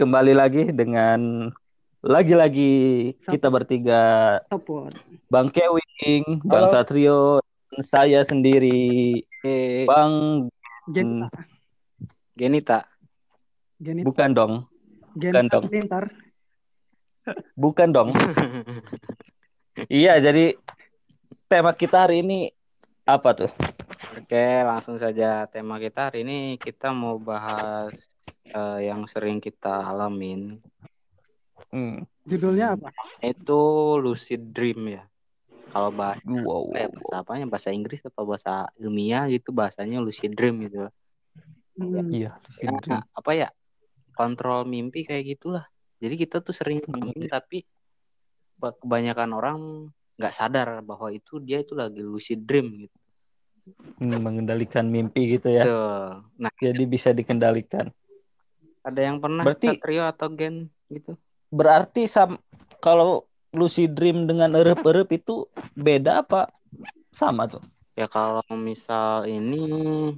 [0.00, 1.52] kembali lagi dengan
[2.00, 2.72] lagi-lagi
[3.20, 4.00] kita bertiga
[4.48, 4.88] Apun.
[5.28, 6.72] Bang Kewing, Bang Halo.
[6.72, 7.20] Satrio,
[7.68, 10.48] dan saya sendiri Eh, Bang
[10.88, 11.28] Gen
[12.32, 12.88] Genita.
[13.76, 14.52] Genit bukan dong,
[15.20, 15.64] Gen bukan dong.
[15.68, 16.04] Lintar.
[17.52, 18.10] bukan dong.
[19.88, 20.60] Iya, jadi
[21.48, 22.52] tema kita hari ini
[23.10, 23.50] apa tuh?
[24.14, 27.94] Oke, langsung saja tema kita hari ini kita mau bahas
[28.46, 30.58] eh, yang sering kita alamin
[31.70, 32.02] Hmm.
[32.26, 32.90] Judulnya apa?
[33.22, 33.60] itu
[34.02, 35.06] lucid dream ya.
[35.70, 36.74] Kalau bahas Wow.
[36.74, 40.90] eh, bahasa apanya bahasa Inggris atau bahasa ilmiah gitu bahasanya lucid dream gitu.
[41.78, 42.10] Hmm.
[42.10, 43.00] Iya, lucid Ya, dream.
[43.14, 43.48] apa ya?
[44.18, 45.62] Kontrol mimpi kayak gitulah.
[46.02, 46.90] Jadi kita tuh sering Hmm.
[46.90, 47.62] ngalamin tapi
[48.58, 49.58] ba- kebanyakan orang
[50.18, 52.98] nggak sadar bahwa itu dia itu lagi lucid dream gitu.
[53.96, 55.64] Hmm, mengendalikan mimpi gitu ya.
[55.64, 56.24] Tuh.
[56.36, 57.92] Nah, Jadi bisa dikendalikan.
[58.80, 61.12] ada yang pernah Berarti- Satrio atau Gen gitu?
[61.48, 62.40] Berarti sam
[62.78, 65.44] kalau lucid dream dengan erup-erup itu
[65.74, 66.48] beda apa
[67.10, 67.60] sama tuh?
[67.92, 70.16] Ya kalau misal ini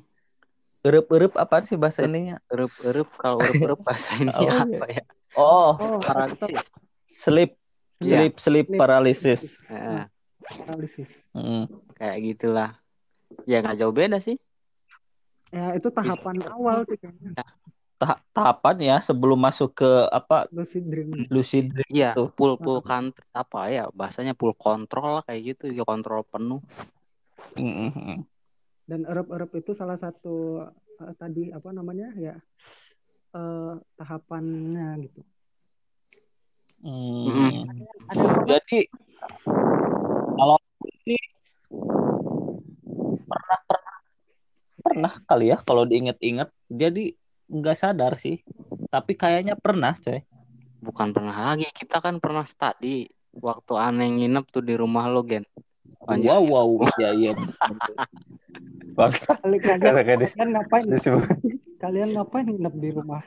[0.82, 2.42] Erup-erup apa sih bahasa ininya?
[2.46, 4.54] erup-erup kalau erup-erup bahasa ini Oh, iya.
[4.58, 5.04] apa ya?
[5.32, 6.70] Oh, Oh, Paralisis.
[7.06, 7.54] sleep,
[7.98, 8.26] Iya.
[8.28, 8.78] sleep, sleep Sleep.
[8.78, 9.42] paralysis.
[9.66, 10.06] Heeh,
[10.42, 11.10] paralisis.
[11.32, 11.70] Mm.
[11.94, 12.70] kayak gitulah.
[13.48, 14.36] Ya nggak jauh beda sih.
[15.52, 17.36] Ya, itu tahapan awal sih kayaknya.
[18.00, 21.28] Ta- tahapan ya sebelum masuk ke apa Lucid dream.
[21.30, 22.32] lucid dream Iya, Tuh.
[22.34, 26.58] full full kan apa ya bahasanya full kontrol lah kayak gitu, ya kontrol penuh.
[27.54, 28.18] Mm, mm, mm.
[28.88, 30.66] Dan erup-erup itu salah satu
[30.98, 32.34] eh, tadi apa namanya ya
[33.36, 35.20] eh, tahapannya gitu.
[36.82, 37.70] Mm.
[37.70, 38.78] Yang Jadi
[40.34, 40.58] kalau
[41.06, 41.20] sih
[44.82, 47.14] pernah kali ya kalau diinget-inget jadi
[47.46, 48.42] nggak sadar sih
[48.90, 50.20] tapi kayaknya pernah coy
[50.82, 53.06] Bukan pernah lagi, kita kan pernah study
[53.38, 55.46] waktu aneh nginep tuh di rumah lo, Gen.
[56.02, 56.34] Anjir.
[56.34, 56.68] wow wow
[56.98, 57.30] ya iya
[58.98, 60.86] bangsa kali kalian, kalian ngapain?
[61.78, 63.22] Kalian ngapain nginep di rumah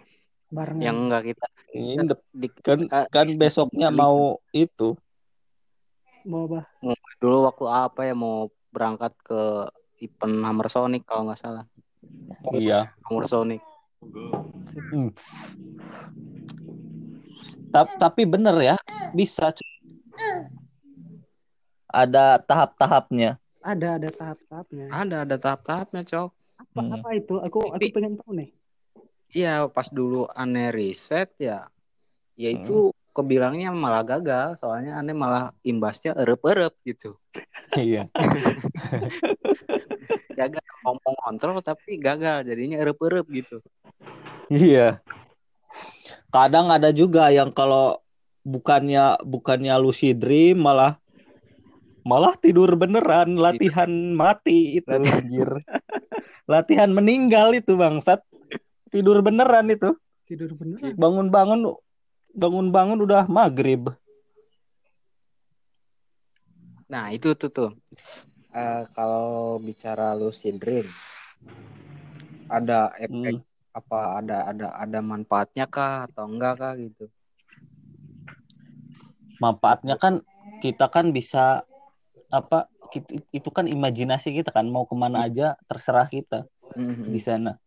[0.52, 0.84] barengan?
[0.84, 2.20] Yang enggak kita Nginep.
[2.36, 5.00] di, kan eh, kan besoknya mau itu
[6.28, 6.68] mau apa?
[7.24, 11.66] dulu waktu apa ya mau berangkat ke event Hammer Sonic kalau nggak salah.
[12.54, 13.62] iya Hammer Sonic.
[14.92, 15.10] Hmm.
[17.70, 18.76] Ta- tapi bener ya
[19.12, 19.52] bisa
[21.88, 24.86] ada tahap-tahapnya Ada ada tahap-tahapnya.
[24.94, 26.30] Ada ada tahap-tahapnya, Cok.
[26.62, 26.94] Apa Hmm.
[27.02, 27.34] apa itu?
[27.42, 28.50] Aku aku pengen tahu nih.
[29.34, 31.66] Iya, pas dulu aneh riset ya,
[32.38, 37.16] ya itu kebilangnya malah gagal, soalnya aneh malah imbasnya erep-erep gitu.
[37.80, 38.12] iya
[40.40, 43.64] Gagal ngomong kontrol tapi gagal, jadinya erep-erep gitu.
[44.52, 45.00] Iya.
[46.28, 48.04] Kadang ada juga yang kalau
[48.44, 51.00] bukannya bukannya lucid dream malah
[52.06, 55.24] malah tidur beneran, latihan mati itu Latihan.
[55.24, 55.50] anjir.
[56.46, 58.22] latihan meninggal itu bangsat.
[58.94, 59.98] Tidur beneran itu.
[60.30, 60.94] Tidur beneran.
[60.94, 61.74] Bangun-bangun
[62.36, 63.96] bangun-bangun udah maghrib.
[66.86, 67.72] Nah, itu tuh tuh.
[68.56, 70.86] Eh, kalau bicara lucid dream,
[72.52, 73.44] ada efek Hmm.
[73.76, 77.12] apa ada ada ada manfaatnya kah atau enggak kah gitu?
[79.44, 80.24] Manfaatnya kan
[80.64, 81.68] kita kan bisa
[82.32, 86.48] apa kit- itu kan imajinasi kita kan mau ke mana aja terserah kita
[87.12, 87.60] di sana.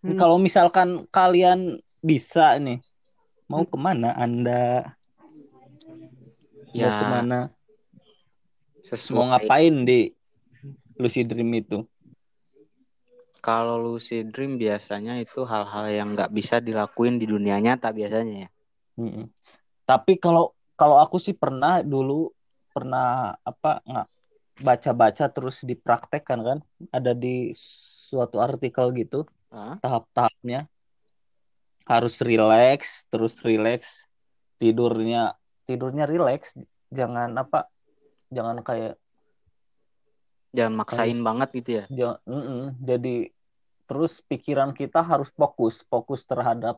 [0.00, 0.16] Hmm.
[0.16, 2.82] Kalau misalkan kalian bisa nih,
[3.46, 4.92] mau ke mana Anda?
[6.74, 7.54] Mau Ya, ke mana?
[8.82, 10.10] sesuai Mau ngapain di
[10.98, 11.86] lucid dream itu?
[13.38, 18.50] Kalau lucid dream biasanya itu hal-hal yang nggak bisa dilakuin di dunia nyata biasanya ya.
[18.98, 19.26] Mm-mm.
[19.86, 22.30] Tapi kalau kalau aku sih pernah dulu
[22.70, 24.08] pernah apa nggak
[24.62, 26.58] baca-baca terus dipraktekkan kan?
[26.90, 29.26] Ada di suatu artikel gitu
[29.82, 30.71] tahap-tahapnya
[31.86, 34.06] harus relax terus relax
[34.56, 35.34] tidurnya
[35.66, 36.54] tidurnya relax
[36.88, 37.66] jangan apa
[38.30, 38.96] jangan kayak
[40.52, 41.84] Jangan maksain banget gitu ya.
[41.88, 42.76] Ja- mm-mm.
[42.76, 43.32] jadi
[43.88, 46.76] terus pikiran kita harus fokus fokus terhadap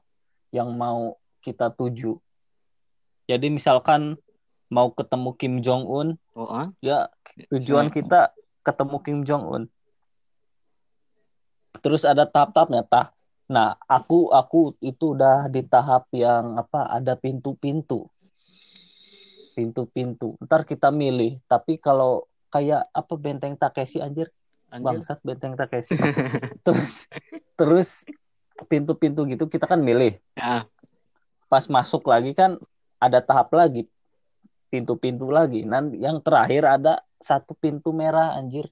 [0.55, 2.19] yang mau kita tuju
[3.27, 4.15] jadi misalkan
[4.71, 6.71] mau ketemu Kim Jong Un Oh, ah?
[6.83, 7.07] ya
[7.51, 8.31] tujuan kita
[8.63, 9.63] ketemu Kim Jong Un
[11.79, 13.14] terus ada tahap-tahapnya tah
[13.55, 18.11] nah aku aku itu udah di tahap yang apa ada pintu-pintu.
[19.55, 20.35] Pintu-pintu.
[20.43, 21.39] Ntar kita milih.
[21.47, 24.27] Tapi kalau kayak apa benteng Takeshi anjir.
[24.75, 24.83] Anjir.
[24.91, 25.95] bangsat benteng Takeshi.
[26.67, 27.07] Terus
[27.55, 27.91] terus
[28.67, 30.19] pintu-pintu gitu kita kan milih.
[30.35, 30.67] Ya.
[31.47, 32.59] pas masuk lagi kan
[32.99, 33.87] ada tahap lagi.
[34.75, 35.63] Pintu-pintu lagi.
[35.63, 38.67] Nah yang terakhir ada satu pintu merah anjir.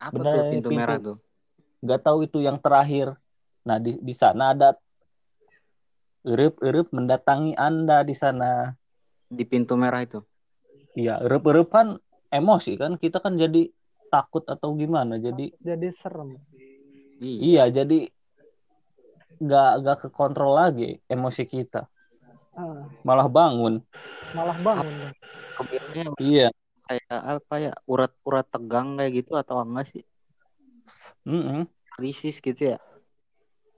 [0.00, 0.80] Apa Bener, tuh pintu, pintu.
[0.80, 1.16] merah tuh?
[1.80, 3.16] nggak tahu itu yang terakhir
[3.66, 4.68] nah di di sana ada
[6.24, 8.72] erup-erup mendatangi anda di sana
[9.30, 10.20] Di pintu merah itu.
[10.98, 11.96] iya erup-erup kan
[12.34, 13.70] emosi kan kita kan jadi
[14.10, 16.34] takut atau gimana jadi jadi serem
[17.20, 17.64] Iya.
[17.68, 17.98] iya jadi
[19.40, 21.84] nggak nggak kekontrol lagi emosi kita
[22.56, 23.80] Ah, malah bangun
[24.34, 25.12] malah bangun
[26.20, 26.48] iya
[26.90, 27.72] kayak apa ya?
[27.86, 30.02] Urat-urat tegang kayak gitu atau enggak sih?
[31.22, 31.70] Mm-mm.
[31.94, 32.82] Krisis gitu ya.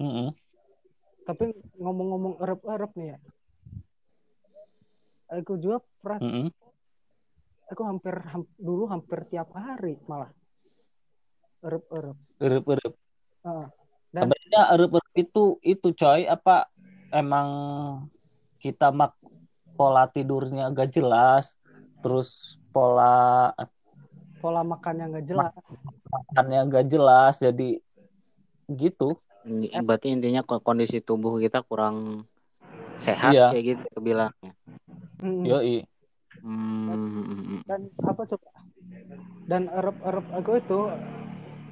[0.03, 0.35] Mm-mm.
[1.23, 3.19] tapi ngomong-ngomong erep-erep nih ya.
[5.33, 6.49] Aku juga pernah Mm-mm.
[7.71, 10.35] aku hampir ham- dulu hampir tiap hari malah.
[11.63, 12.19] Erep-erep.
[12.43, 12.95] Erup-erup
[13.43, 13.71] Ah,
[14.11, 16.67] Dan- sebenarnya erup-erup itu itu coy apa
[17.11, 17.49] emang
[18.59, 19.15] kita mak
[19.75, 21.55] pola tidurnya agak jelas
[22.03, 23.51] terus pola
[24.39, 25.51] pola makannya nggak jelas.
[26.07, 27.79] Makannya agak jelas jadi
[28.75, 29.19] gitu.
[29.43, 32.27] Ini- Berarti intinya ko- kondisi tubuh kita kurang
[32.95, 33.51] sehat Iya.
[33.51, 34.53] kayak gitu kebilangnya.
[35.19, 35.45] Mm.
[35.45, 35.79] yoi.
[36.43, 37.63] Hmm.
[37.63, 38.51] dan apa coba?
[39.47, 40.81] Dan erep-erep aku itu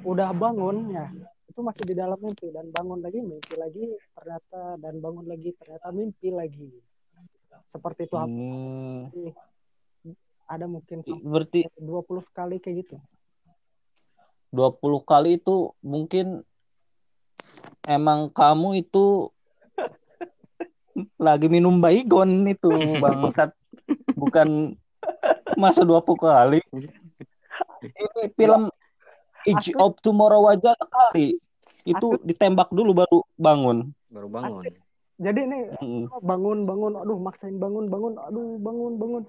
[0.04, 1.10] udah bangun ya.
[1.50, 2.54] Itu masih di dalam mimpi.
[2.54, 3.82] Dan bangun lagi mimpi lagi
[4.14, 6.70] ternyata dan bangun lagi ternyata mimpi lagi.
[7.66, 9.10] Seperti itu Hmm,
[10.46, 12.96] ada mungkin berarti 20 kali kayak gitu.
[14.50, 16.42] 20 kali itu mungkin
[17.86, 19.30] emang kamu itu
[21.16, 22.68] lagi minum baygon itu
[23.00, 23.54] bangsat.
[24.14, 24.76] Bukan
[25.56, 26.60] masa 20 kali.
[27.80, 28.68] Ini film
[29.48, 31.40] Edge of Tomorrow aja sekali.
[31.88, 33.90] Itu ditembak dulu baru bangun.
[34.12, 34.64] Baru bangun.
[35.20, 35.62] jadi nih
[36.24, 36.92] bangun bangun.
[37.00, 38.16] Aduh maksain bangun bangun.
[38.20, 39.22] Aduh bangun bangun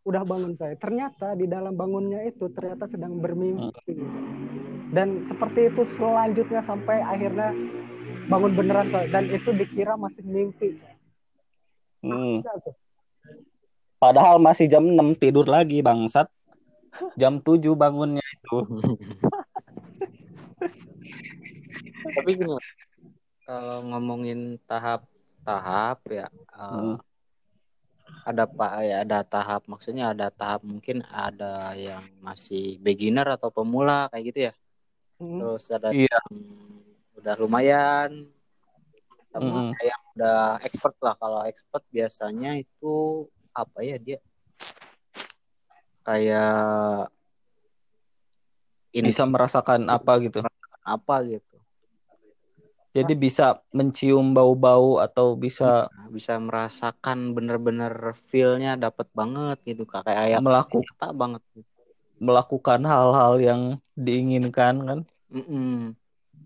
[0.00, 4.00] udah bangun saya ternyata di dalam bangunnya itu ternyata sedang bermimpi
[4.90, 7.52] dan seperti itu selanjutnya sampai akhirnya
[8.26, 9.06] bangun beneran Coy.
[9.12, 10.80] dan itu dikira masih mimpi
[12.00, 12.40] Mm.
[12.40, 12.72] Tuh.
[14.00, 16.32] padahal masih jam 6 tidur lagi bangsat
[17.12, 18.56] jam 7 bangunnya itu
[22.00, 22.56] Tapi gini,
[23.44, 26.96] kalau ngomongin tahap-tahap ya, eh, Hmm.
[28.26, 34.06] Ada pak ya ada tahap maksudnya ada tahap mungkin ada yang masih beginner atau pemula
[34.12, 34.52] kayak gitu ya.
[35.20, 35.38] Hmm.
[35.40, 36.08] Terus ada Iya.
[36.08, 36.28] yang
[37.20, 38.10] udah lumayan,
[39.30, 41.14] sama ada yang udah expert lah.
[41.16, 44.18] Kalau expert biasanya itu apa ya dia
[46.06, 47.10] kayak
[48.96, 50.42] ini bisa merasakan apa gitu
[50.82, 51.49] apa gitu.
[52.96, 53.44] Jadi bisa
[53.76, 57.92] mencium bau-bau atau bisa Nah, bisa merasakan bener-bener
[58.28, 60.00] feel-nya dapat banget gitu Kak.
[60.06, 61.42] kayak ayam melaku- nyata banget
[62.26, 63.62] melakukan hal-hal yang
[63.96, 64.98] diinginkan kan
[65.34, 65.94] Mm-mm.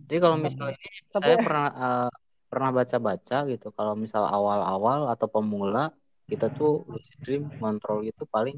[0.09, 2.09] jadi kalau misalnya ini Tapi- saya pernah eh,
[2.51, 5.81] pernah baca-baca gitu kalau misal awal-awal atau pemula
[6.31, 8.57] kita tuh lucid dream kontrol itu paling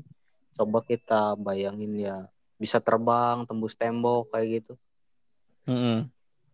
[0.56, 1.14] coba kita
[1.46, 2.12] bayangin ya
[2.62, 4.72] bisa terbang tembus tembok kayak gitu
[5.68, 6.10] Mm-mm.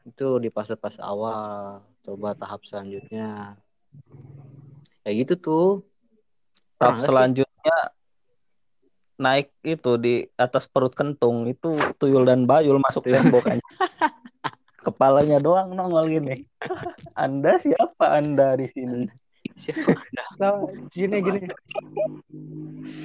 [0.07, 1.83] Itu di fase-fase awal.
[2.03, 3.57] Coba tahap selanjutnya.
[5.03, 5.69] Kayak gitu tuh.
[6.79, 7.09] Tahap Pernah nggak sih?
[7.11, 7.79] selanjutnya
[9.23, 11.47] naik itu di atas perut kentung.
[11.47, 13.47] Itu tuyul dan bayul masuk tembok
[14.83, 16.51] kepalanya doang nongol gini.
[17.15, 18.19] Anda siapa?
[18.19, 19.07] Anda di sini.
[19.55, 19.95] Siapa?
[20.43, 21.41] Nah, gini gini.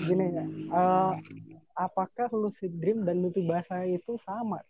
[0.10, 1.14] Gini ya eh,
[1.78, 4.66] apakah lucid dream dan mimpi basah itu sama?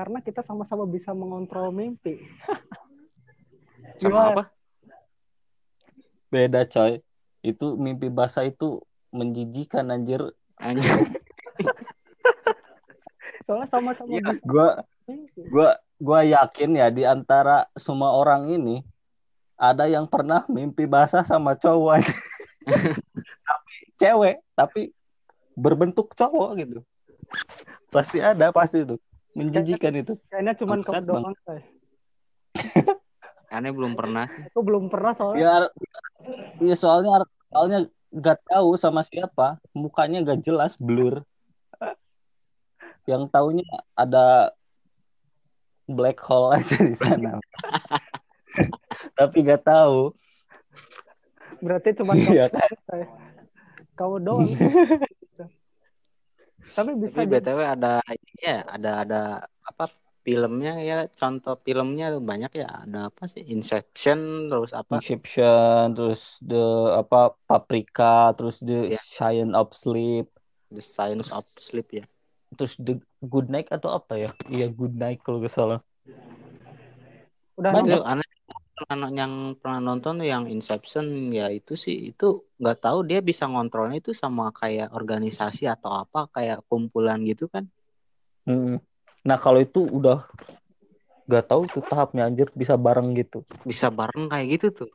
[0.00, 2.24] Karena kita sama-sama bisa mengontrol mimpi.
[4.00, 4.44] Sama apa?
[6.32, 7.04] Beda coy.
[7.44, 8.80] Itu mimpi basah itu
[9.12, 10.24] menjijikan anjir.
[10.56, 10.88] Anjir.
[13.44, 14.68] soalnya sama-sama Iya, bisa gua
[15.50, 18.86] gua gua yakin ya di antara semua orang ini
[19.58, 21.98] ada yang pernah mimpi basah sama cowok
[23.50, 24.94] tapi cewek tapi
[25.58, 26.78] berbentuk cowok gitu.
[27.90, 28.96] Pasti ada pasti itu
[29.34, 30.12] menjijikan itu.
[30.28, 31.60] Kayaknya cuman Bangsat, kamu doang Coy.
[33.54, 34.46] aneh belum pernah sih.
[34.54, 35.42] Aku belum pernah soalnya?
[35.42, 35.54] Ya
[36.62, 37.78] ya soalnya soalnya
[38.14, 39.58] gak tahu sama siapa.
[39.74, 41.22] Mukanya gak jelas blur.
[43.06, 43.66] Yang taunya
[43.98, 44.54] ada
[45.90, 47.42] black hole aja di sana.
[49.18, 50.14] Tapi gak tahu.
[51.58, 52.70] Berarti cuman kamu Iya kan?
[53.98, 54.48] kamu doang
[56.72, 57.92] tapi bisa tapi jadi btw ada
[58.40, 59.22] ya ada ada
[59.66, 59.84] apa
[60.20, 66.92] filmnya ya contoh filmnya banyak ya ada apa sih Inception terus apa Inception, terus the
[66.92, 69.00] apa Paprika, terus the Ya.
[69.00, 70.28] Science of Sleep,
[70.68, 72.04] The Science of Sleep ya
[72.54, 74.30] terus the Good Night atau apa ya?
[74.50, 75.78] Iya Good Night kalau nggak salah.
[77.54, 78.00] Udah Banyak.
[78.00, 78.00] itu
[78.80, 83.44] anak anak yang pernah nonton yang Inception ya itu sih itu nggak tahu dia bisa
[83.44, 87.68] ngontrolnya itu sama kayak organisasi atau apa kayak kumpulan gitu kan
[88.48, 88.80] Hmm.
[89.20, 90.24] Nah kalau itu udah
[91.28, 93.44] nggak tahu tuh tahapnya anjir bisa bareng gitu.
[93.68, 94.90] bisa bareng kayak gitu tuh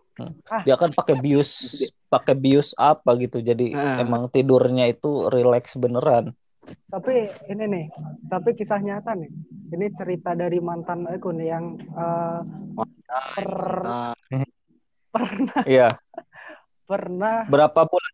[0.65, 1.61] Dia kan pakai bius,
[2.09, 3.43] pakai bius apa gitu.
[3.43, 4.01] Jadi Heeh.
[4.01, 6.33] emang tidurnya itu relax beneran.
[6.89, 7.86] Tapi ini nih
[8.29, 9.31] tapi kisah nyata nih
[9.74, 12.39] ini cerita dari mantan aku nih yang eh,
[13.36, 14.13] per- Nah,
[15.13, 15.95] pernah Iya.
[16.89, 18.13] pernah Berapa bulan?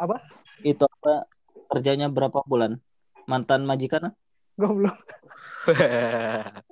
[0.00, 0.16] Apa?
[0.62, 1.26] Itu apa?
[1.72, 2.76] Kerjanya berapa bulan?
[3.30, 4.12] Mantan majikan?
[4.58, 4.96] goblok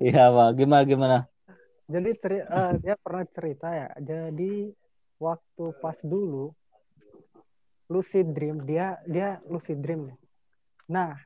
[0.00, 0.48] Iya, Pak.
[0.56, 1.16] Gimana gimana?
[1.90, 4.70] jadi ceri- eh, dia pernah cerita ya jadi
[5.18, 6.54] waktu pas dulu
[7.90, 8.62] lucid dream.
[8.64, 10.08] Dia dia lucid dream.
[10.86, 11.18] Nah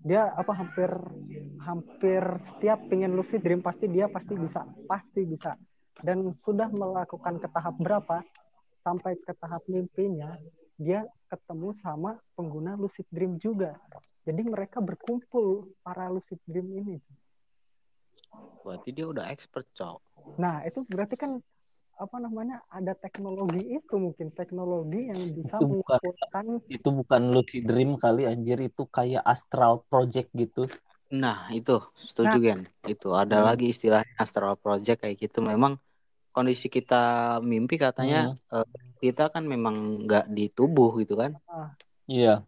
[0.00, 0.88] dia apa hampir
[1.60, 5.54] hampir setiap pengen lucid dream pasti dia pasti bisa pasti bisa.
[6.00, 8.24] Dan sudah melakukan ke tahap berapa
[8.80, 10.40] sampai ke tahap mimpinya
[10.80, 13.76] dia ketemu sama pengguna lucid dream juga.
[14.24, 16.96] Jadi mereka berkumpul para lucid dream ini.
[18.64, 20.00] Berarti dia udah expert cok.
[20.40, 21.40] Nah, itu berarti kan
[22.04, 26.00] apa namanya ada teknologi itu mungkin teknologi yang bisa Itu bukan.
[26.00, 30.60] mengumpulkan Itu bukan lucid dream kali anjir, itu kayak astral project gitu.
[31.22, 31.72] nah itu.
[32.08, 32.60] Setuju Gen.
[32.92, 33.06] Itu.
[33.22, 33.46] Ada Hmm.
[33.48, 35.38] lagi istilahnya astral project kayak gitu.
[35.50, 35.72] Memang
[36.34, 36.94] kondisi kita
[37.52, 38.18] mimpi katanya
[38.54, 38.66] eh,
[39.02, 41.32] kita kan memang nggak di tubuh gitu kan?
[42.10, 42.42] Iya,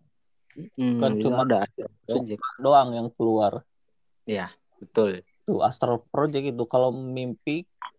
[0.78, 2.42] Hmm, Kan itu cuma ada astral project.
[2.64, 3.52] doang yang keluar.
[4.80, 5.22] betul.
[5.46, 6.62] Tuh astral project itu.
[6.72, 7.52] Kalau mimpi,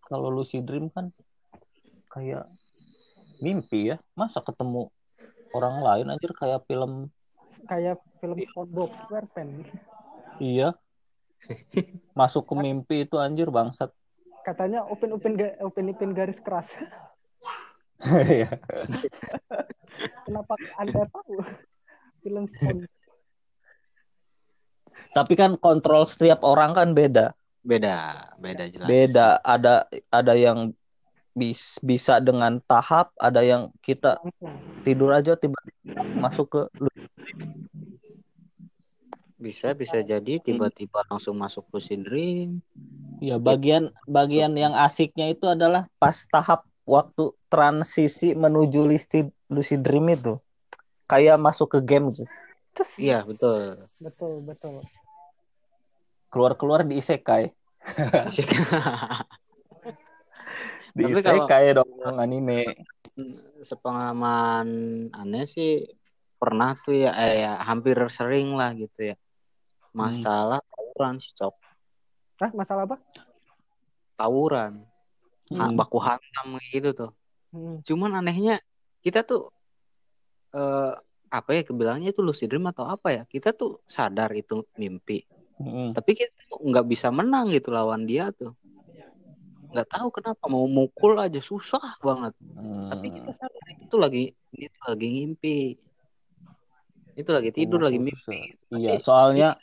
[0.08, 1.06] kalau lucid dream kan
[2.14, 2.46] kayak
[3.42, 3.96] mimpi ya.
[4.14, 4.86] Masa ketemu
[5.50, 7.10] orang lain anjir kayak film
[7.66, 9.66] kayak film SpongeBob SquarePants.
[10.38, 10.76] iya.
[12.18, 13.90] Masuk ke mimpi itu anjir bangsat.
[14.46, 16.70] Katanya open open ga- open open garis keras.
[18.04, 18.60] Iya.
[20.28, 21.40] Kenapa Anda tahu
[22.20, 22.92] film SpongeBob?
[25.14, 27.32] Tapi kan kontrol setiap orang kan beda.
[27.64, 29.28] beda beda jelas Beda.
[29.40, 30.76] Ada ada yang
[31.34, 34.22] bis, bisa dengan tahap, ada yang kita
[34.86, 36.62] tidur aja tiba-tiba masuk ke
[39.34, 42.64] bisa bisa jadi tiba-tiba langsung masuk lucid dream
[43.20, 50.08] ya bagian bagian yang asiknya itu adalah pas tahap waktu transisi menuju lucid lucid dream
[50.12, 50.36] itu.
[51.04, 52.24] Kayak masuk ke game gitu.
[52.96, 53.76] Iya betul.
[54.00, 54.80] Betul, betul.
[56.34, 57.54] keluar-keluar di isekai
[60.94, 62.86] di Tapi kalau- isekai dong anime.
[63.60, 64.66] sepengalaman
[65.10, 65.86] aneh sih
[66.34, 69.16] pernah tuh ya eh, ya, hampir sering lah gitu ya.
[69.90, 71.54] Masalah tawuran sih cok.
[72.42, 72.98] Hah, masalah apa?
[74.14, 74.86] tawuran.
[75.52, 75.76] Ha- Hmm.
[75.76, 77.10] baku hantam gitu tuh.
[77.50, 77.78] Hmm.
[77.86, 78.58] cuman anehnya
[78.98, 79.46] kita tuh
[80.50, 80.92] eh,
[81.30, 83.22] apa ya kebilangnya itu lucid dream atau apa ya?
[83.26, 85.22] Kita tuh sadar itu mimpi.
[85.54, 85.94] Mm-mm.
[85.94, 88.58] tapi kita tuh nggak bisa menang gitu lawan dia tuh
[89.74, 92.30] nggak tahu kenapa mau mukul aja susah banget.
[92.94, 93.38] Tapi kita Hmm.
[93.42, 94.22] sadar itu lagi
[94.54, 95.58] itu lagi ngimpi.
[97.18, 98.54] Itu lagi tidur lagi mimpi.
[98.70, 99.58] Iya soalnya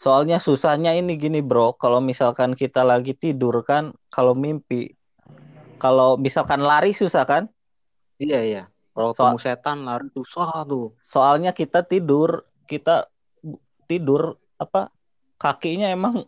[0.00, 1.76] soalnya susahnya ini gini bro.
[1.76, 4.96] Kalau misalkan kita lagi tidur kan kalau mimpi
[5.76, 7.44] kalau misalkan lari susah kan?
[8.16, 8.62] Iya iya.
[8.96, 10.96] Kalau Soal- ketemu setan lari susah tuh.
[11.04, 13.04] Soalnya kita tidur kita
[13.84, 14.88] tidur apa
[15.36, 16.24] kakinya emang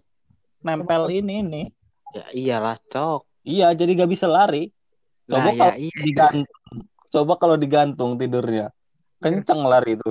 [0.60, 1.66] nempel ini nih
[2.14, 3.20] ya iyalah cok.
[3.44, 4.68] Iya jadi gak bisa lari.
[5.28, 5.98] Coba ya kalau iya.
[6.04, 6.46] digantung.
[7.08, 8.68] Coba kalau digantung tidurnya.
[9.18, 10.08] Kenceng lari itu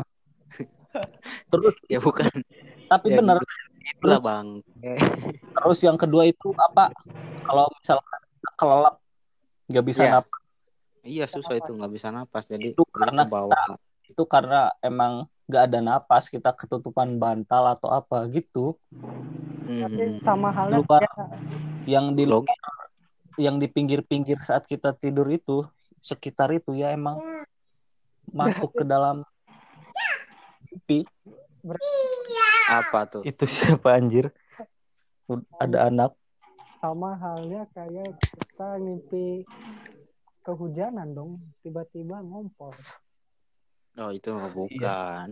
[1.52, 2.28] terus ya bukan.
[2.88, 3.38] Tapi ya bener.
[3.88, 4.48] itulah Terus- bang.
[5.56, 6.92] terus yang kedua itu apa?
[7.48, 8.20] Kalau misalkan
[8.58, 8.96] kelelap
[9.68, 10.12] nggak bisa Iya.
[10.20, 10.42] napas.
[11.08, 12.52] Iya susah itu nggak bisa napas.
[12.52, 13.80] Jadi Itu karena bawah.
[14.04, 18.76] itu karena emang nggak ada napas kita ketutupan bantal atau apa gitu
[19.68, 20.24] Hmm.
[20.24, 21.04] Sama halnya Lupa.
[21.04, 21.44] kayak
[21.84, 22.56] yang di Logis.
[23.36, 25.68] yang di pinggir-pinggir saat kita tidur itu
[26.00, 27.20] sekitar itu ya emang
[28.32, 29.28] masuk ke dalam
[30.72, 31.04] mimpi
[32.72, 34.32] apa tuh itu siapa anjir
[35.60, 36.12] ada anak
[36.80, 39.44] sama halnya kayak kita mimpi
[40.42, 42.72] kehujanan dong tiba-tiba ngompol
[43.98, 45.28] oh itu mah bukan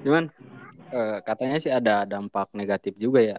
[0.05, 0.31] Cuman
[0.89, 3.37] eh, katanya sih ada dampak negatif juga ya.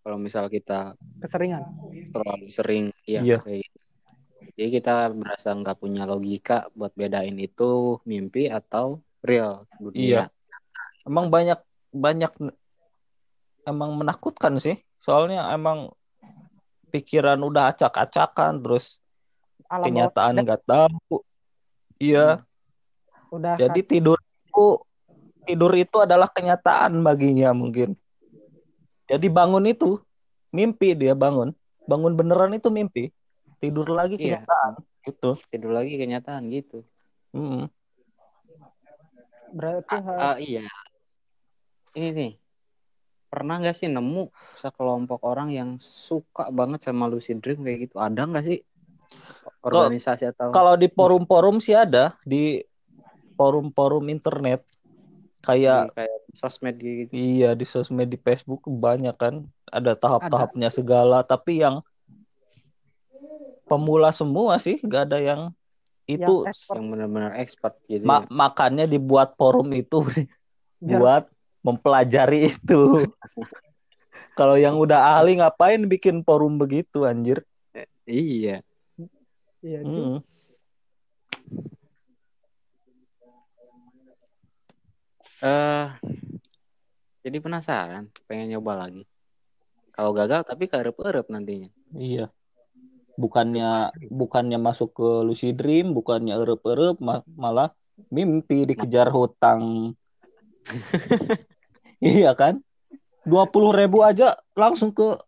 [0.00, 1.60] Kalau misal kita Keseringan.
[2.14, 3.38] terlalu sering iya Iya.
[3.42, 3.78] kayak gitu.
[4.56, 10.28] Jadi kita berasa nggak punya logika buat bedain itu mimpi atau real dunia.
[11.02, 11.58] Emang banyak
[11.90, 12.32] banyak
[13.70, 14.76] emang menakutkan sih.
[14.98, 15.94] Soalnya emang
[16.90, 18.98] pikiran udah acak-acakan terus
[19.70, 21.22] Alam kenyataan nggak tahu.
[21.96, 22.42] Iya.
[23.30, 24.66] udah Jadi tidur itu
[25.46, 27.94] tidur itu adalah kenyataan baginya mungkin.
[29.06, 30.02] Jadi bangun itu
[30.50, 31.54] mimpi dia bangun.
[31.86, 33.14] Bangun beneran itu mimpi.
[33.58, 34.42] Tidur lagi Iya.
[34.42, 34.72] kenyataan
[35.06, 35.30] gitu.
[35.48, 36.82] Tidur lagi kenyataan gitu.
[37.30, 37.70] Mm.
[39.50, 40.62] berarti ha- Ah, iya.
[41.90, 42.32] Ini nih.
[43.30, 44.26] Pernah nggak sih nemu
[44.58, 47.96] sekelompok orang yang suka banget sama lucid dream kayak gitu?
[48.02, 48.58] Ada nggak sih
[49.62, 52.58] organisasi atau Kalau di forum-forum sih ada di
[53.38, 54.66] forum-forum internet
[55.40, 57.08] kayak kayak sosmed gitu?
[57.16, 61.80] iya di sosmed di Facebook banyak kan ada tahap-tahapnya segala tapi yang
[63.64, 65.40] pemula semua sih nggak ada yang
[66.04, 66.44] itu
[66.74, 68.04] yang benar-benar expert gitu.
[68.04, 68.28] ma- ya.
[68.28, 70.02] makannya dibuat forum itu
[70.82, 71.24] buat
[71.60, 73.04] mempelajari itu.
[74.38, 77.44] Kalau yang udah ahli ngapain bikin forum begitu anjir?
[78.08, 78.64] Iya.
[79.60, 80.18] iya, Mm.
[80.20, 80.24] Ju.
[85.40, 85.88] Eh,
[87.24, 89.08] jadi penasaran, pengen nyoba lagi.
[89.92, 91.68] Kalau gagal tapi keerep-erep nantinya.
[91.96, 92.32] Iya.
[93.20, 97.72] Bukannya bukannya masuk ke lucid dream, bukannya erep-erep ma- malah
[98.08, 99.92] mimpi dikejar hutang.
[102.02, 102.64] iya kan?
[103.28, 105.20] 20.000 ribu aja langsung ke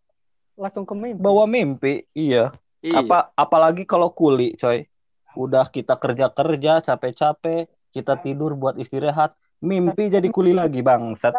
[0.57, 2.05] langsung ke mimpi bawah mimpi.
[2.13, 2.53] Iya.
[2.83, 4.85] Apa apalagi kalau kuli, coy.
[5.33, 11.33] Udah kita kerja-kerja capek-capek, kita tidur buat istirahat, mimpi jadi kuli lagi bangsat.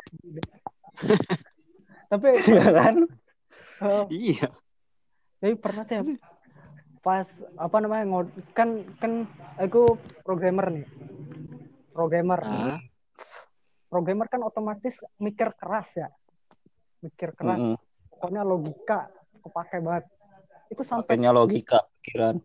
[2.11, 2.95] tapi Iya kan?
[3.83, 4.49] eh, Iya.
[5.43, 5.99] tapi pernah sih
[7.05, 7.29] pas
[7.61, 9.29] apa namanya ngod kan kan
[9.61, 10.89] aku programmer nih
[11.93, 12.81] programmer Ah,
[13.95, 16.11] programmer kan otomatis mikir keras ya
[16.99, 17.79] mikir keras Mm-mm.
[18.11, 19.07] pokoknya logika
[19.47, 20.05] kepake banget
[20.75, 22.43] itu sampai Pakainya logika pikiran.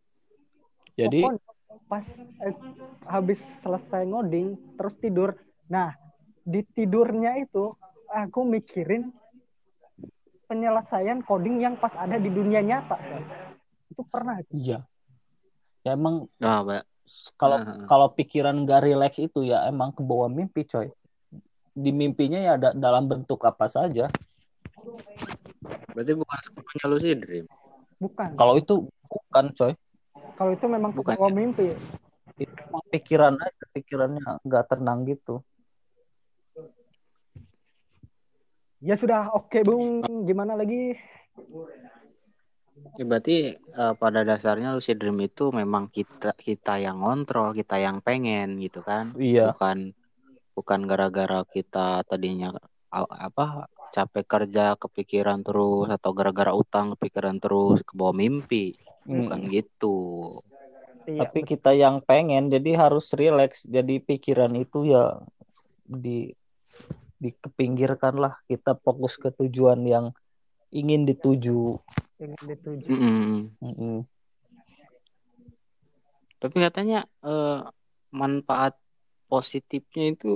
[0.94, 1.42] Jadi pokoknya
[1.90, 2.06] pas
[2.46, 2.54] eh,
[3.10, 5.34] habis selesai ngoding terus tidur
[5.66, 5.98] nah
[6.46, 7.74] di tidurnya itu
[8.14, 9.10] aku mikirin
[10.46, 12.98] penyelesaian coding yang pas ada di dunia nyata
[13.90, 14.86] itu pernah iya.
[15.88, 16.84] Ya emang ah, Mbak.
[17.40, 17.88] kalau Ah.
[17.88, 20.92] kalau pikiran gak rileks itu ya emang ke bawah mimpi, coy.
[21.80, 24.12] Di mimpinya ya da- dalam bentuk apa saja.
[25.96, 27.46] Berarti bukan sepenuhnya lucid dream.
[28.00, 29.74] bukan Kalau itu bukan, coy.
[30.36, 31.32] kalau itu memang Bukan ya?
[31.32, 31.68] mimpi
[32.40, 35.40] Itu pikiran aja, pikirannya nggak tenang gitu.
[38.80, 40.96] ya sudah oke bung gimana lagi
[42.96, 48.00] Ya, berarti eh, pada dasarnya lucid dream itu memang kita kita yang ngontrol, kita yang
[48.00, 49.12] pengen gitu kan.
[49.20, 49.52] Iya.
[49.52, 49.92] Bukan
[50.60, 52.52] bukan gara-gara kita tadinya
[52.92, 58.76] apa capek kerja kepikiran terus atau gara-gara utang kepikiran terus ke bawah mimpi.
[59.08, 59.50] Bukan Mm.
[59.56, 59.98] gitu.
[61.08, 63.66] iya Tapi kita yang pengen, jadi harus rileks.
[63.66, 65.18] Jadi pikiran itu ya
[65.88, 66.30] di
[67.18, 68.38] dikepinggirkan lah.
[68.46, 70.12] Kita fokus ke tujuan yang
[70.70, 71.80] ingin dituju.
[72.20, 73.56] ingin dituju Mm-mm.
[73.64, 73.98] Mm-mm.
[76.38, 77.60] Tapi katanya eh,
[78.12, 78.76] manfaat
[79.32, 80.28] positifnya itu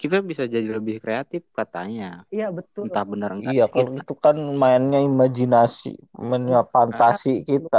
[0.00, 2.04] kita bisa jadi lebih kreatif katanya.
[2.34, 3.54] iya betul Entah benar enggak.
[3.54, 5.88] Iya, kalau itu kan mainnya imajinasi,
[6.28, 7.78] mainnya fantasi kita.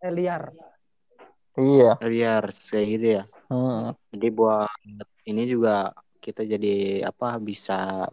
[0.00, 0.52] eh, liar
[1.58, 1.98] Iya.
[2.08, 3.22] liar kayak gitu ya.
[3.48, 3.94] Hmm.
[4.12, 4.70] Jadi buat
[5.30, 5.70] ini juga
[6.24, 6.68] kita jadi
[7.10, 7.72] apa bisa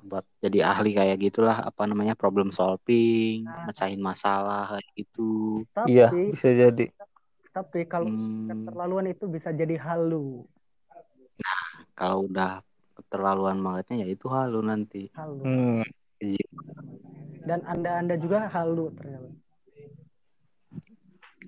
[0.09, 3.35] buat jadi ahli kayak gitulah apa namanya problem solving,
[3.67, 5.21] mecahin masalah kayak gitu.
[5.75, 6.83] tapi Iya, bisa jadi.
[7.55, 10.15] tapi kalau Hmm, keterlaluan itu bisa jadi halu
[11.97, 12.61] kalau udah
[12.97, 15.09] keterlaluan bangetnya ya itu halu nanti.
[15.17, 15.83] halu Hmm.
[17.47, 19.29] dan anda anda juga halu ternyata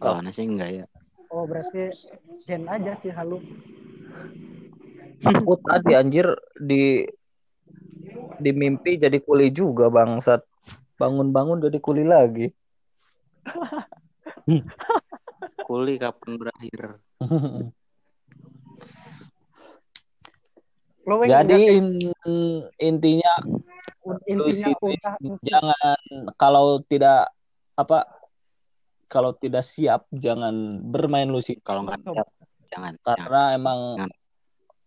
[0.01, 0.85] Kalau aneh sih enggak ya.
[1.29, 1.93] oh berarti
[2.49, 3.39] gen aja sih halu
[5.23, 6.27] Aku tadi anjir
[6.59, 7.07] di
[8.43, 10.43] di mimpi jadi kuli juga bangsat.
[10.99, 12.51] Bangun-bangun jadi kuli lagi.
[15.63, 16.99] Kuli kapan berakhir?
[21.05, 22.15] jadi in-
[22.79, 23.33] intinya
[24.25, 25.97] intinya udah jangan
[26.35, 27.31] kalau tidak
[27.75, 28.07] apa
[29.07, 32.27] kalau tidak siap jangan bermain lucid Kalau nggak siap,
[32.67, 32.93] jangan.
[33.03, 33.15] jangan.
[33.19, 34.11] karena emang Jangan.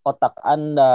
[0.03, 0.95] otak anda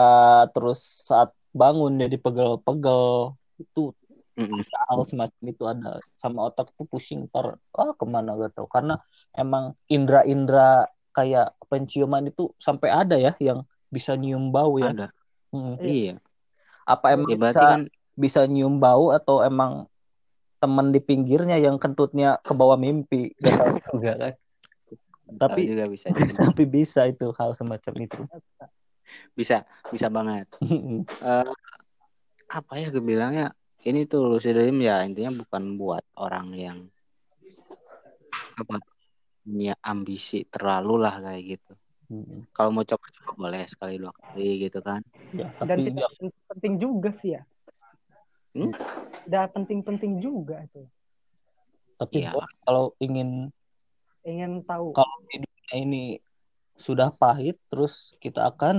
[0.51, 3.91] terus saat bangun jadi pegel-pegel itu
[4.39, 4.63] Mm-mm.
[4.87, 8.95] hal semacam itu ada sama otak tuh pusing ntar ah ke mana gak tahu karena
[9.35, 15.07] emang indera-indera kayak penciuman itu sampai ada ya yang bisa nyium bau ya Ada.
[15.51, 15.75] Mm.
[15.83, 16.15] Iya.
[16.87, 17.81] apa emang Ya, berarti bisa kan
[18.15, 19.85] bisa nyium bau atau emang
[20.63, 24.33] teman di pinggirnya yang kentutnya ke bawah mimpi gak tahu juga kan
[25.31, 26.05] tapi tapi juga bisa
[26.47, 28.21] tapi bisa itu hal semacam itu
[29.35, 30.47] bisa bisa banget.
[30.63, 31.51] Eh,
[32.51, 33.55] apa ya gue bilangnya
[33.87, 36.77] ini tuh lucid dream ya intinya bukan buat orang yang
[38.55, 38.77] apa
[39.41, 41.73] punya ambisi terlalu lah kayak gitu.
[42.51, 44.99] Kalau mau coba-coba boleh sekali dua kali gitu kan.
[45.31, 46.11] ya dan tapi tidak
[46.51, 47.43] penting juga sih ya.
[48.51, 48.75] Hmm?
[49.23, 50.83] tidak penting-penting juga itu.
[51.95, 53.47] Tapi boleh kalau ingin
[54.27, 54.91] ingin tahu.
[54.91, 56.03] kalau di dunia ini
[56.75, 58.77] sudah pahit terus kita akan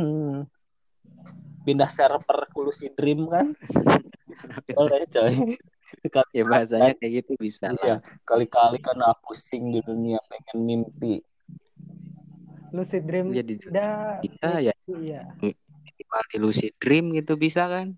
[1.64, 3.54] pindah server ke Lucid Dream kan?
[4.76, 5.56] Boleh coy.
[6.10, 7.70] Kali- ya bahasanya kayak gitu bisa.
[7.84, 11.22] iya kali-kali kan aku pusing di dunia pengen mimpi
[12.72, 15.22] lucid dream Jadi tidak kita ya iya
[15.84, 17.92] minimal di lucid dream gitu bisa kan?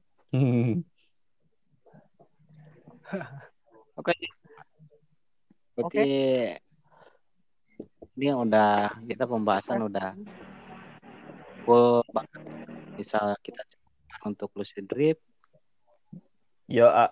[3.95, 4.15] Oke.
[5.75, 6.11] Berarti
[8.15, 10.15] ini udah kita pembahasan udah
[11.67, 12.43] full banget.
[12.95, 15.19] Misal kita coba untuk lucid dream
[16.71, 17.11] ya ah.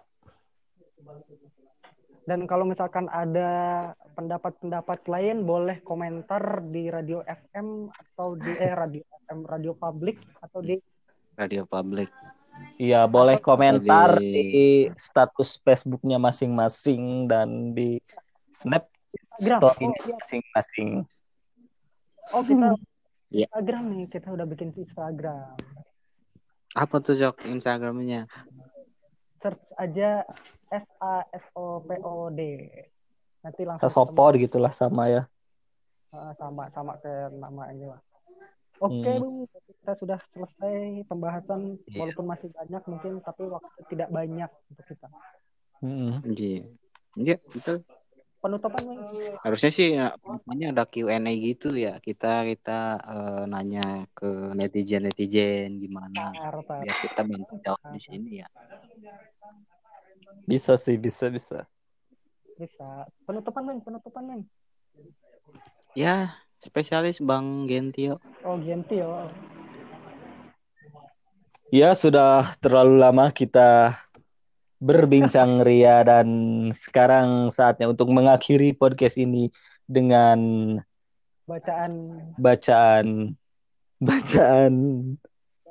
[2.22, 3.50] Dan kalau misalkan ada
[4.14, 10.58] pendapat-pendapat lain boleh komentar di radio FM atau di eh radio FM radio publik atau
[10.58, 10.78] di
[11.35, 12.12] radio publik.
[12.76, 17.96] Iya, boleh Atau komentar di- di status Facebooknya masing-masing dan di
[18.52, 18.87] Snap
[19.40, 19.58] Instagram.
[19.58, 20.14] story Oh, iya.
[20.14, 20.90] masing-masing.
[22.30, 22.68] oh kita
[23.32, 23.48] Iya.
[23.48, 25.56] Instagram nih kita udah bikin Instagram
[26.72, 28.28] Apa tuh Jok Instagramnya?
[29.42, 30.22] Search aja
[30.70, 32.40] S A S O P O D
[33.42, 35.22] nanti langsung Sesopor gitulah sama ya.
[36.14, 38.00] uh, sama sama ke namanya lah
[38.78, 39.18] oke Hmm.
[39.18, 41.98] Bung kita sudah selesai pembahasan Iya.
[42.07, 45.09] walaupun masih banyak mungkin tapi waktu tidak banyak untuk kita
[45.83, 46.22] Mm.
[46.31, 46.62] Iya.
[47.18, 47.83] Iya, betul.
[48.38, 48.83] penutupan.
[49.42, 51.98] Harusnya sih ya, pokoknya ada Q&A gitu ya.
[51.98, 56.31] Kita kita eh, nanya ke netizen-netizen gimana
[56.83, 58.46] biar kita bantu jawab di sini ya.
[60.46, 61.64] Bisa sih, bisa bisa.
[62.52, 64.42] bisa penutupan Bung penutupan Bung
[65.96, 68.20] Ya, spesialis Bang Gentio.
[68.44, 69.24] oh Gentio
[71.72, 73.96] Ya, sudah terlalu lama kita
[74.76, 76.28] berbincang Ria dan
[76.76, 79.48] sekarang saatnya untuk mengakhiri podcast ini
[79.88, 80.38] dengan
[81.48, 81.92] bacaan
[82.37, 83.35] bacaan
[83.98, 84.72] bacaan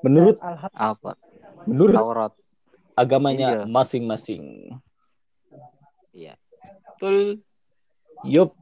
[0.02, 1.12] menurut Alhamdulillah Apa?
[1.70, 2.34] menurut Taurat.
[3.02, 3.74] Agamanya Injil.
[3.74, 4.44] masing-masing.
[6.14, 6.38] Iya.
[6.94, 7.42] Betul.
[8.22, 8.54] Yup.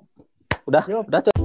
[0.64, 1.06] Udah, Yup.
[1.12, 1.39] udah, Cok.